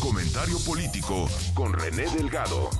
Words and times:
Comentario 0.00 0.56
político 0.64 1.26
con 1.52 1.72
René 1.72 2.04
Delgado. 2.14 2.70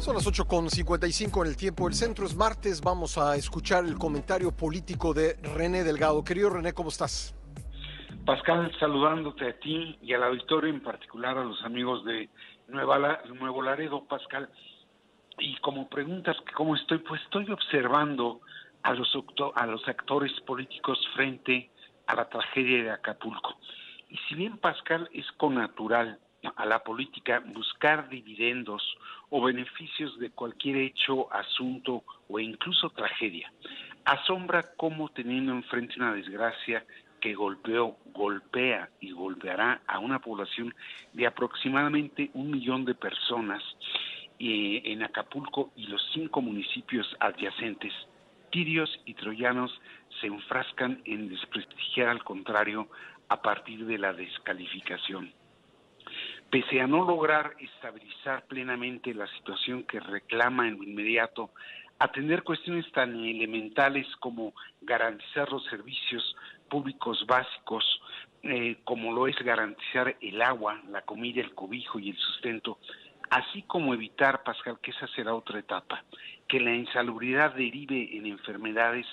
Son 0.00 0.16
las 0.16 0.26
8.55 0.26 1.42
en 1.42 1.46
el 1.46 1.56
tiempo 1.56 1.84
del 1.84 1.94
centro. 1.94 2.26
Es 2.26 2.34
martes. 2.34 2.80
Vamos 2.80 3.16
a 3.16 3.36
escuchar 3.36 3.84
el 3.84 3.96
comentario 3.96 4.50
político 4.50 5.14
de 5.14 5.34
René 5.54 5.84
Delgado. 5.84 6.24
Querido 6.24 6.50
René, 6.50 6.72
¿cómo 6.72 6.88
estás? 6.88 7.32
Pascal, 8.26 8.72
saludándote 8.80 9.50
a 9.50 9.58
ti 9.60 9.98
y 10.02 10.12
al 10.14 10.24
auditorio, 10.24 10.72
en 10.72 10.82
particular 10.82 11.38
a 11.38 11.44
los 11.44 11.62
amigos 11.62 12.04
de 12.04 12.28
Nueva, 12.66 13.20
Nuevo 13.38 13.62
Laredo, 13.62 14.04
Pascal. 14.04 14.50
Y 15.38 15.56
como 15.58 15.88
preguntas 15.88 16.36
cómo 16.56 16.74
estoy, 16.74 16.98
pues 16.98 17.22
estoy 17.22 17.48
observando 17.52 18.40
a 18.82 18.94
los, 18.94 19.16
a 19.54 19.66
los 19.66 19.86
actores 19.88 20.32
políticos 20.40 20.98
frente 21.14 21.70
a 22.06 22.14
la 22.14 22.28
tragedia 22.28 22.82
de 22.82 22.90
Acapulco. 22.90 23.58
Y 24.08 24.16
si 24.28 24.34
bien 24.34 24.58
Pascal 24.58 25.08
es 25.12 25.30
connatural 25.32 26.18
a 26.56 26.66
la 26.66 26.82
política 26.82 27.40
buscar 27.40 28.08
dividendos 28.08 28.82
o 29.28 29.42
beneficios 29.42 30.18
de 30.18 30.30
cualquier 30.30 30.76
hecho, 30.76 31.32
asunto 31.32 32.02
o 32.28 32.38
incluso 32.38 32.90
tragedia, 32.90 33.52
asombra 34.04 34.64
cómo 34.76 35.10
teniendo 35.10 35.52
enfrente 35.52 35.94
una 35.96 36.14
desgracia 36.14 36.84
que 37.20 37.34
golpeó, 37.34 37.96
golpea 38.14 38.88
y 39.00 39.12
golpeará 39.12 39.82
a 39.86 39.98
una 39.98 40.18
población 40.20 40.74
de 41.12 41.26
aproximadamente 41.26 42.30
un 42.32 42.50
millón 42.50 42.84
de 42.84 42.94
personas 42.94 43.62
eh, 44.38 44.80
en 44.86 45.02
Acapulco 45.02 45.70
y 45.76 45.86
los 45.86 46.02
cinco 46.14 46.40
municipios 46.40 47.06
adyacentes, 47.20 47.92
tirios 48.50 48.90
y 49.04 49.14
troyanos 49.14 49.70
se 50.20 50.26
enfrascan 50.26 51.00
en 51.04 51.28
desprestigiar 51.28 52.08
al 52.08 52.24
contrario 52.24 52.88
a 53.28 53.40
partir 53.40 53.86
de 53.86 53.98
la 53.98 54.12
descalificación. 54.12 55.32
Pese 56.50 56.80
a 56.80 56.86
no 56.86 57.04
lograr 57.04 57.54
estabilizar 57.60 58.44
plenamente 58.46 59.14
la 59.14 59.28
situación 59.28 59.84
que 59.84 60.00
reclama 60.00 60.66
en 60.66 60.78
lo 60.78 60.82
inmediato, 60.82 61.50
atender 62.00 62.42
cuestiones 62.42 62.90
tan 62.92 63.14
elementales 63.24 64.06
como 64.16 64.52
garantizar 64.80 65.50
los 65.52 65.64
servicios 65.66 66.36
públicos 66.68 67.24
básicos, 67.26 67.84
eh, 68.42 68.78
como 68.84 69.12
lo 69.12 69.28
es 69.28 69.36
garantizar 69.36 70.16
el 70.20 70.40
agua, 70.42 70.80
la 70.90 71.02
comida, 71.02 71.40
el 71.40 71.54
cobijo 71.54 71.98
y 71.98 72.10
el 72.10 72.16
sustento, 72.16 72.78
así 73.30 73.62
como 73.62 73.94
evitar, 73.94 74.42
Pascal, 74.42 74.78
que 74.80 74.90
esa 74.90 75.06
será 75.08 75.34
otra 75.34 75.58
etapa, 75.58 76.04
que 76.48 76.60
la 76.60 76.74
insalubridad 76.74 77.54
derive 77.54 78.16
en 78.16 78.26
enfermedades, 78.26 79.06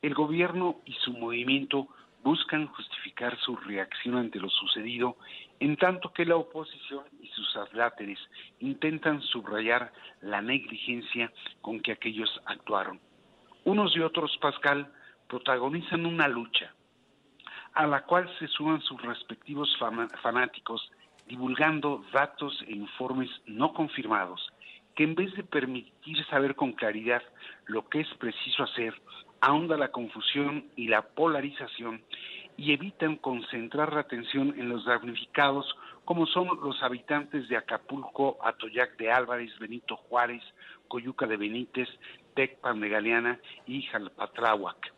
el 0.00 0.14
gobierno 0.14 0.80
y 0.84 0.92
su 0.94 1.12
movimiento 1.12 1.88
buscan 2.22 2.66
justificar 2.68 3.36
su 3.38 3.56
reacción 3.56 4.16
ante 4.16 4.38
lo 4.38 4.48
sucedido, 4.48 5.16
en 5.60 5.76
tanto 5.76 6.12
que 6.12 6.24
la 6.24 6.36
oposición 6.36 7.04
y 7.20 7.28
sus 7.28 7.56
adláteres 7.56 8.18
intentan 8.60 9.20
subrayar 9.22 9.92
la 10.20 10.40
negligencia 10.40 11.32
con 11.60 11.80
que 11.80 11.92
aquellos 11.92 12.30
actuaron. 12.44 13.00
Unos 13.64 13.96
y 13.96 14.00
otros, 14.00 14.36
Pascal, 14.40 14.92
protagonizan 15.28 16.06
una 16.06 16.28
lucha 16.28 16.72
a 17.74 17.86
la 17.86 18.02
cual 18.04 18.28
se 18.38 18.48
suman 18.48 18.80
sus 18.82 19.00
respectivos 19.02 19.76
fanáticos, 20.22 20.90
divulgando 21.28 22.04
datos 22.12 22.64
e 22.66 22.72
informes 22.72 23.30
no 23.46 23.72
confirmados, 23.72 24.40
que 24.96 25.04
en 25.04 25.14
vez 25.14 25.32
de 25.34 25.44
permitir 25.44 26.24
saber 26.26 26.56
con 26.56 26.72
claridad 26.72 27.22
lo 27.66 27.88
que 27.88 28.00
es 28.00 28.08
preciso 28.14 28.64
hacer, 28.64 28.94
ahonda 29.40 29.76
la 29.76 29.92
confusión 29.92 30.64
y 30.74 30.88
la 30.88 31.02
polarización 31.02 32.02
y 32.56 32.72
evitan 32.72 33.16
concentrar 33.16 33.92
la 33.92 34.00
atención 34.00 34.54
en 34.58 34.68
los 34.68 34.84
damnificados 34.84 35.76
como 36.04 36.26
son 36.26 36.48
los 36.62 36.82
habitantes 36.82 37.48
de 37.48 37.56
Acapulco, 37.56 38.38
Atoyac 38.42 38.96
de 38.96 39.12
Álvarez, 39.12 39.56
Benito 39.58 39.96
Juárez, 39.96 40.42
Coyuca 40.88 41.26
de 41.26 41.36
Benítez, 41.36 41.88
Tecpan 42.34 42.80
de 42.80 42.88
Galeana 42.88 43.38
y 43.66 43.82
Jalpatláhuac. 43.82 44.92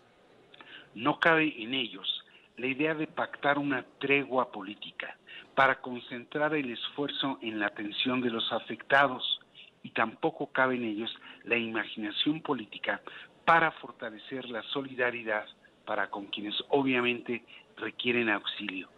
No 0.94 1.18
cabe 1.18 1.62
en 1.62 1.74
ellos 1.74 2.19
la 2.56 2.66
idea 2.66 2.94
de 2.94 3.06
pactar 3.06 3.58
una 3.58 3.84
tregua 3.98 4.50
política 4.50 5.16
para 5.54 5.80
concentrar 5.80 6.54
el 6.54 6.70
esfuerzo 6.70 7.38
en 7.42 7.58
la 7.58 7.66
atención 7.66 8.20
de 8.20 8.30
los 8.30 8.52
afectados 8.52 9.40
y 9.82 9.90
tampoco 9.90 10.52
cabe 10.52 10.76
en 10.76 10.84
ellos 10.84 11.10
la 11.44 11.56
imaginación 11.56 12.40
política 12.42 13.00
para 13.44 13.70
fortalecer 13.72 14.48
la 14.48 14.62
solidaridad 14.64 15.46
para 15.86 16.10
con 16.10 16.26
quienes 16.26 16.54
obviamente 16.68 17.42
requieren 17.76 18.28
auxilio. 18.28 18.88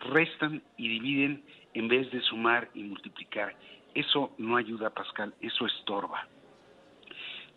Restan 0.00 0.62
y 0.76 0.88
dividen 0.88 1.42
en 1.74 1.88
vez 1.88 2.10
de 2.12 2.20
sumar 2.20 2.68
y 2.74 2.82
multiplicar. 2.84 3.56
Eso 3.94 4.32
no 4.38 4.56
ayuda, 4.56 4.90
Pascal, 4.90 5.34
eso 5.40 5.66
estorba. 5.66 6.28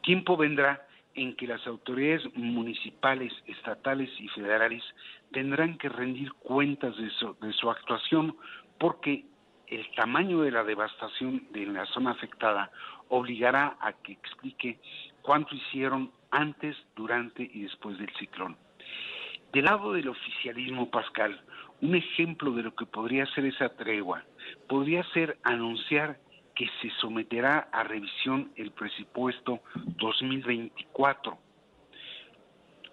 Tiempo 0.01 0.35
vendrá 0.37 0.87
en 1.15 1.35
que 1.35 1.47
las 1.47 1.65
autoridades 1.67 2.23
municipales, 2.35 3.33
estatales 3.47 4.09
y 4.19 4.27
federales 4.29 4.83
tendrán 5.31 5.77
que 5.77 5.89
rendir 5.89 6.31
cuentas 6.33 6.95
de 6.97 7.09
su, 7.53 7.69
actuación 7.69 8.35
porque 8.79 9.25
el 9.67 9.89
tamaño 9.95 10.41
de 10.41 10.51
la 10.51 10.63
devastación 10.63 11.47
de 11.51 11.65
la 11.65 11.85
zona 11.87 12.11
afectada 12.11 12.71
obligará 13.09 13.77
a 13.79 13.93
que 13.93 14.13
explique 14.13 14.79
cuánto 15.21 15.55
hicieron 15.55 16.11
antes, 16.31 16.77
durante 16.95 17.43
y 17.43 17.63
después 17.63 17.97
del 17.97 18.13
ciclón. 18.17 18.57
Del 19.51 19.65
lado 19.65 19.91
del 19.93 20.07
oficialismo, 20.07 20.89
Pascal, 20.89 21.41
un 21.81 21.95
ejemplo 21.95 22.51
de 22.51 22.63
lo 22.63 22.73
que 22.73 22.85
podría 22.85 23.25
ser 23.27 23.45
esa 23.45 23.69
tregua 23.75 24.23
podría 24.67 25.03
ser 25.11 25.37
anunciar 25.43 26.19
que 26.61 26.69
se 26.79 26.95
someterá 26.97 27.69
a 27.71 27.81
revisión 27.81 28.51
el 28.55 28.69
presupuesto 28.69 29.61
2024. 29.97 31.35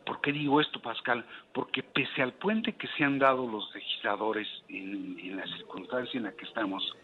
¿Por 0.07 0.23
qué 0.23 0.33
digo 0.33 0.63
esto, 0.63 0.81
Pascal? 0.81 1.27
Porque 1.53 1.83
pese 1.83 2.23
al 2.23 2.33
puente 2.33 2.73
que 2.77 2.89
se 2.97 3.05
han 3.05 3.19
dado 3.19 3.47
los 3.47 3.71
legisladores 3.75 4.49
en, 4.71 5.19
en 5.21 5.37
la 5.37 5.47
circunstancia 5.49 6.17
en 6.17 6.25
la 6.25 6.33
que 6.33 6.47
estamos, 6.47 6.97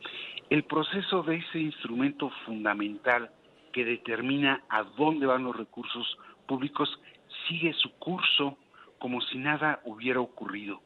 el 0.49 0.65
proceso 0.65 1.23
de 1.23 1.37
ese 1.37 1.59
instrumento 1.59 2.31
fundamental 2.47 3.31
que 3.71 3.85
determina 3.85 4.65
a 4.71 4.85
dónde 4.85 5.27
van 5.27 5.45
los 5.45 5.55
recursos 5.55 6.17
públicos 6.47 6.89
sigue 7.47 7.75
su 7.75 7.91
curso 7.99 8.57
como 8.99 9.21
si 9.21 9.37
nada 9.37 9.83
hubiera 9.85 10.21
ocurrido. 10.21 10.81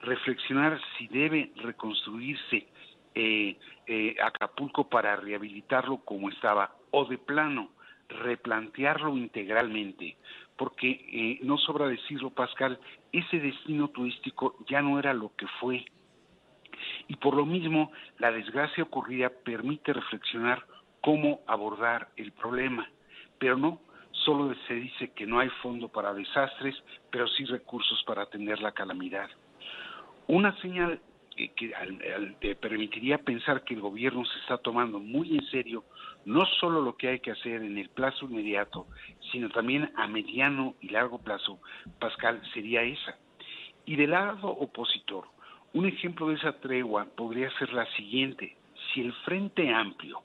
Reflexionar 0.00 0.80
si 0.98 1.06
debe 1.06 1.52
reconstruirse 1.54 2.66
eh, 3.14 3.56
eh, 3.86 4.16
Acapulco 4.22 4.88
para 4.88 5.16
rehabilitarlo 5.16 5.98
como 5.98 6.28
estaba 6.28 6.74
o 6.90 7.04
de 7.04 7.18
plano 7.18 7.70
replantearlo 8.10 9.16
integralmente, 9.16 10.16
porque 10.56 10.90
eh, 10.90 11.38
no 11.42 11.58
sobra 11.58 11.86
decirlo, 11.88 12.30
Pascal, 12.30 12.78
ese 13.12 13.38
destino 13.38 13.88
turístico 13.88 14.56
ya 14.68 14.82
no 14.82 14.98
era 14.98 15.14
lo 15.14 15.32
que 15.36 15.46
fue. 15.60 15.84
Y 17.08 17.16
por 17.16 17.34
lo 17.34 17.46
mismo, 17.46 17.92
la 18.18 18.32
desgracia 18.32 18.84
ocurrida 18.84 19.30
permite 19.30 19.92
reflexionar 19.92 20.64
cómo 21.00 21.40
abordar 21.46 22.08
el 22.16 22.32
problema, 22.32 22.88
pero 23.38 23.56
no 23.56 23.80
solo 24.10 24.54
se 24.66 24.74
dice 24.74 25.12
que 25.12 25.26
no 25.26 25.38
hay 25.38 25.48
fondo 25.62 25.88
para 25.88 26.12
desastres, 26.12 26.74
pero 27.10 27.26
sí 27.28 27.44
recursos 27.44 28.02
para 28.04 28.22
atender 28.22 28.60
la 28.60 28.72
calamidad. 28.72 29.28
Una 30.26 30.56
señal 30.60 31.00
que 31.48 31.72
te 32.40 32.54
permitiría 32.54 33.18
pensar 33.18 33.64
que 33.64 33.74
el 33.74 33.80
gobierno 33.80 34.24
se 34.24 34.38
está 34.40 34.58
tomando 34.58 34.98
muy 34.98 35.36
en 35.36 35.44
serio 35.46 35.84
no 36.24 36.44
solo 36.60 36.82
lo 36.82 36.96
que 36.96 37.08
hay 37.08 37.20
que 37.20 37.30
hacer 37.30 37.62
en 37.62 37.78
el 37.78 37.88
plazo 37.88 38.26
inmediato, 38.26 38.86
sino 39.32 39.48
también 39.48 39.90
a 39.96 40.06
mediano 40.06 40.74
y 40.80 40.90
largo 40.90 41.18
plazo, 41.18 41.60
Pascal, 41.98 42.40
sería 42.52 42.82
esa. 42.82 43.16
Y 43.86 43.96
del 43.96 44.10
lado 44.10 44.48
opositor, 44.48 45.24
un 45.72 45.86
ejemplo 45.86 46.28
de 46.28 46.34
esa 46.34 46.52
tregua 46.60 47.06
podría 47.16 47.50
ser 47.58 47.72
la 47.72 47.86
siguiente. 47.96 48.56
Si 48.92 49.00
el 49.00 49.12
Frente 49.24 49.72
Amplio, 49.72 50.22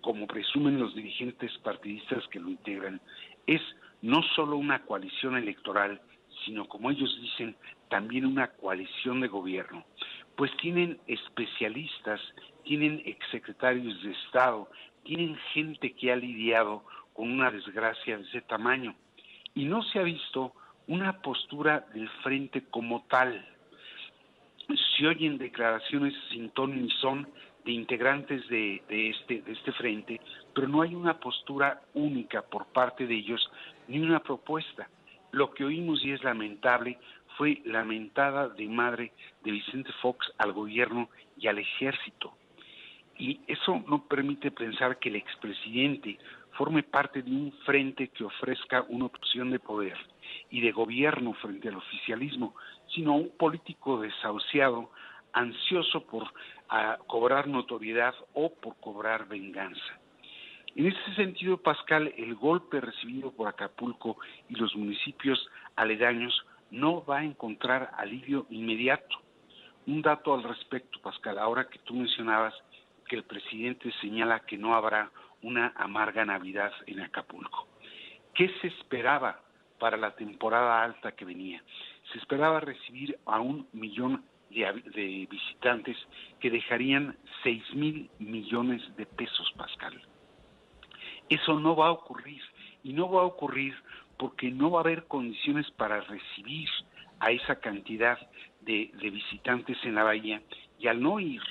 como 0.00 0.26
presumen 0.26 0.78
los 0.78 0.94
dirigentes 0.94 1.56
partidistas 1.58 2.26
que 2.28 2.40
lo 2.40 2.50
integran, 2.50 3.00
es 3.46 3.62
no 4.02 4.22
solo 4.34 4.56
una 4.56 4.82
coalición 4.82 5.36
electoral, 5.36 6.00
sino 6.44 6.66
como 6.66 6.90
ellos 6.90 7.18
dicen, 7.20 7.56
también 7.88 8.26
una 8.26 8.48
coalición 8.48 9.20
de 9.20 9.28
gobierno, 9.28 9.84
pues 10.38 10.56
tienen 10.58 11.00
especialistas, 11.08 12.20
tienen 12.62 13.02
exsecretarios 13.04 14.00
de 14.04 14.12
Estado, 14.12 14.70
tienen 15.02 15.36
gente 15.52 15.92
que 15.94 16.12
ha 16.12 16.16
lidiado 16.16 16.84
con 17.12 17.32
una 17.32 17.50
desgracia 17.50 18.16
de 18.16 18.22
ese 18.22 18.42
tamaño 18.42 18.94
y 19.56 19.64
no 19.64 19.82
se 19.82 19.98
ha 19.98 20.04
visto 20.04 20.52
una 20.86 21.20
postura 21.22 21.88
del 21.92 22.08
frente 22.22 22.62
como 22.70 23.04
tal. 23.08 23.44
Se 24.96 25.08
oyen 25.08 25.38
declaraciones 25.38 26.14
sin 26.30 26.50
ton 26.50 26.82
ni 26.82 26.88
son 27.00 27.28
de 27.64 27.72
integrantes 27.72 28.48
de, 28.48 28.80
este, 28.88 29.42
de 29.42 29.52
este 29.52 29.72
frente, 29.72 30.20
pero 30.54 30.68
no 30.68 30.82
hay 30.82 30.94
una 30.94 31.18
postura 31.18 31.82
única 31.94 32.42
por 32.42 32.66
parte 32.66 33.08
de 33.08 33.16
ellos 33.16 33.50
ni 33.88 33.98
una 33.98 34.20
propuesta. 34.20 34.88
lo 35.32 35.52
que 35.52 35.64
oímos 35.64 36.02
y 36.04 36.12
es 36.12 36.22
lamentable 36.22 36.96
fue 37.38 37.62
lamentada 37.64 38.48
de 38.48 38.66
madre 38.68 39.12
de 39.44 39.52
Vicente 39.52 39.92
Fox 40.02 40.30
al 40.38 40.52
gobierno 40.52 41.08
y 41.38 41.46
al 41.46 41.58
ejército. 41.58 42.34
Y 43.16 43.40
eso 43.46 43.82
no 43.86 44.04
permite 44.06 44.50
pensar 44.50 44.98
que 44.98 45.08
el 45.08 45.16
expresidente 45.16 46.18
forme 46.56 46.82
parte 46.82 47.22
de 47.22 47.30
un 47.30 47.52
frente 47.64 48.08
que 48.08 48.24
ofrezca 48.24 48.84
una 48.88 49.06
opción 49.06 49.50
de 49.50 49.60
poder 49.60 49.96
y 50.50 50.60
de 50.60 50.72
gobierno 50.72 51.32
frente 51.34 51.68
al 51.68 51.76
oficialismo, 51.76 52.54
sino 52.92 53.14
un 53.14 53.30
político 53.30 54.00
desahuciado, 54.00 54.90
ansioso 55.32 56.04
por 56.06 56.24
ah, 56.68 56.98
cobrar 57.06 57.46
notoriedad 57.46 58.14
o 58.34 58.52
por 58.52 58.76
cobrar 58.80 59.28
venganza. 59.28 60.00
En 60.74 60.86
ese 60.86 61.14
sentido, 61.14 61.56
Pascal, 61.58 62.12
el 62.16 62.34
golpe 62.34 62.80
recibido 62.80 63.30
por 63.30 63.48
Acapulco 63.48 64.16
y 64.48 64.54
los 64.54 64.74
municipios 64.74 65.48
aledaños 65.76 66.44
no 66.70 67.04
va 67.04 67.18
a 67.18 67.24
encontrar 67.24 67.90
alivio 67.96 68.46
inmediato. 68.50 69.16
Un 69.86 70.02
dato 70.02 70.34
al 70.34 70.42
respecto, 70.42 71.00
Pascal, 71.00 71.38
ahora 71.38 71.68
que 71.68 71.78
tú 71.80 71.94
mencionabas 71.94 72.54
que 73.08 73.16
el 73.16 73.24
presidente 73.24 73.90
señala 74.00 74.40
que 74.40 74.58
no 74.58 74.74
habrá 74.74 75.10
una 75.42 75.72
amarga 75.76 76.24
Navidad 76.24 76.72
en 76.86 77.00
Acapulco. 77.00 77.68
¿Qué 78.34 78.50
se 78.60 78.68
esperaba 78.68 79.40
para 79.78 79.96
la 79.96 80.14
temporada 80.14 80.82
alta 80.82 81.12
que 81.12 81.24
venía? 81.24 81.62
Se 82.12 82.18
esperaba 82.18 82.60
recibir 82.60 83.18
a 83.26 83.40
un 83.40 83.66
millón 83.72 84.24
de, 84.50 85.26
visitantes 85.30 85.96
que 86.40 86.50
dejarían 86.50 87.16
seis 87.42 87.62
mil 87.74 88.10
millones 88.18 88.82
de 88.96 89.06
pesos, 89.06 89.52
Pascal. 89.56 90.00
Eso 91.28 91.58
no 91.60 91.76
va 91.76 91.88
a 91.88 91.92
ocurrir 91.92 92.42
y 92.82 92.92
no 92.92 93.10
va 93.10 93.22
a 93.22 93.26
ocurrir 93.26 93.74
porque 94.18 94.50
no 94.50 94.70
va 94.72 94.80
a 94.80 94.82
haber 94.82 95.06
condiciones 95.06 95.70
para 95.72 96.00
recibir 96.00 96.68
a 97.20 97.30
esa 97.30 97.56
cantidad 97.56 98.18
de, 98.60 98.90
de 99.00 99.10
visitantes 99.10 99.78
en 99.84 99.94
la 99.94 100.04
bahía 100.04 100.42
y 100.78 100.88
al 100.88 101.00
no 101.00 101.20
ir 101.20 101.42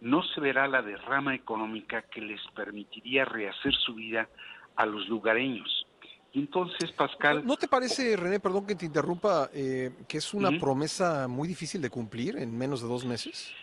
no 0.00 0.22
se 0.22 0.40
verá 0.40 0.68
la 0.68 0.82
derrama 0.82 1.34
económica 1.34 2.02
que 2.02 2.20
les 2.20 2.40
permitiría 2.54 3.24
rehacer 3.24 3.74
su 3.74 3.94
vida 3.94 4.28
a 4.76 4.86
los 4.86 5.08
lugareños. 5.08 5.86
Y 6.32 6.40
entonces, 6.40 6.92
Pascal... 6.92 7.46
¿No 7.46 7.56
te 7.56 7.66
parece, 7.66 8.14
René, 8.16 8.40
perdón 8.40 8.66
que 8.66 8.74
te 8.74 8.84
interrumpa, 8.84 9.48
eh, 9.54 9.90
que 10.06 10.18
es 10.18 10.34
una 10.34 10.50
promesa 10.60 11.28
muy 11.28 11.48
difícil 11.48 11.80
de 11.80 11.88
cumplir 11.88 12.36
en 12.36 12.56
menos 12.56 12.82
de 12.82 12.88
dos 12.88 13.06
meses? 13.06 13.54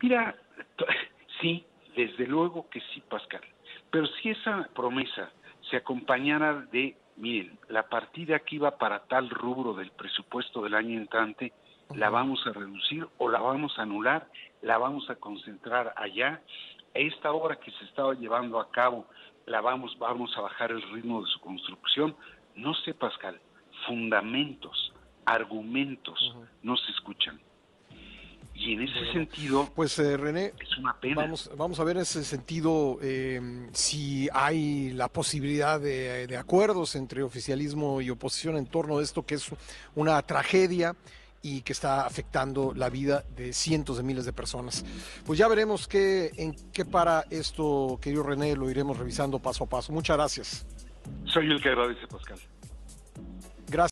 Mira, 0.00 0.34
sí, 1.40 1.66
desde 1.94 2.26
luego 2.26 2.68
que 2.70 2.80
sí, 2.94 3.02
Pascal. 3.10 3.42
Pero 3.90 4.06
si 4.06 4.30
esa 4.30 4.68
promesa 4.74 5.30
se 5.70 5.76
acompañara 5.76 6.66
de, 6.72 6.96
miren, 7.18 7.58
la 7.68 7.88
partida 7.88 8.38
que 8.40 8.56
iba 8.56 8.78
para 8.78 9.04
tal 9.04 9.28
rubro 9.28 9.74
del 9.74 9.90
presupuesto 9.90 10.62
del 10.62 10.74
año 10.74 10.98
entrante, 10.98 11.52
la 11.94 12.10
vamos 12.10 12.46
a 12.46 12.52
reducir 12.52 13.06
o 13.18 13.28
la 13.28 13.40
vamos 13.40 13.78
a 13.78 13.82
anular, 13.82 14.28
la 14.62 14.78
vamos 14.78 15.08
a 15.10 15.16
concentrar 15.16 15.94
allá. 15.96 16.42
Esta 16.94 17.32
obra 17.32 17.56
que 17.56 17.70
se 17.72 17.84
estaba 17.84 18.14
llevando 18.14 18.60
a 18.60 18.70
cabo, 18.70 19.06
la 19.46 19.60
vamos, 19.60 19.98
vamos 19.98 20.36
a 20.36 20.42
bajar 20.42 20.70
el 20.70 20.82
ritmo 20.92 21.22
de 21.22 21.30
su 21.30 21.40
construcción. 21.40 22.14
No 22.54 22.74
sé, 22.74 22.94
Pascal, 22.94 23.40
fundamentos, 23.86 24.92
argumentos 25.24 26.34
no 26.62 26.76
se 26.76 26.90
escuchan. 26.92 27.40
Y 28.68 28.74
en 28.74 28.82
ese 28.82 29.12
sentido, 29.14 29.66
pues 29.74 29.98
eh, 29.98 30.18
René, 30.18 30.52
es 30.60 30.76
una 30.76 30.92
pena. 30.92 31.22
Vamos, 31.22 31.50
vamos 31.56 31.80
a 31.80 31.84
ver 31.84 31.96
en 31.96 32.02
ese 32.02 32.22
sentido 32.22 32.98
eh, 33.00 33.40
si 33.72 34.28
hay 34.30 34.90
la 34.90 35.08
posibilidad 35.08 35.80
de, 35.80 36.26
de, 36.26 36.36
acuerdos 36.36 36.94
entre 36.94 37.22
oficialismo 37.22 38.02
y 38.02 38.10
oposición 38.10 38.58
en 38.58 38.66
torno 38.66 38.98
a 38.98 39.02
esto, 39.02 39.24
que 39.24 39.36
es 39.36 39.48
una 39.94 40.20
tragedia 40.20 40.94
y 41.40 41.62
que 41.62 41.72
está 41.72 42.04
afectando 42.04 42.74
la 42.76 42.90
vida 42.90 43.24
de 43.34 43.54
cientos 43.54 43.96
de 43.96 44.02
miles 44.02 44.26
de 44.26 44.34
personas. 44.34 44.84
Pues 45.24 45.38
ya 45.38 45.48
veremos 45.48 45.88
qué, 45.88 46.30
en 46.36 46.54
qué 46.70 46.84
para 46.84 47.24
esto, 47.30 47.98
querido 48.02 48.22
René, 48.22 48.54
lo 48.54 48.68
iremos 48.68 48.98
revisando 48.98 49.38
paso 49.38 49.64
a 49.64 49.66
paso. 49.66 49.94
Muchas 49.94 50.18
gracias. 50.18 50.66
Soy 51.24 51.50
el 51.50 51.62
que 51.62 51.70
agradece, 51.70 52.06
Pascal. 52.06 52.38
Gracias. 53.70 53.86